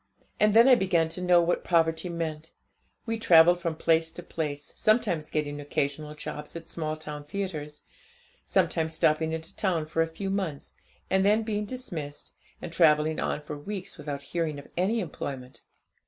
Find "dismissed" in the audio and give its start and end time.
11.65-12.31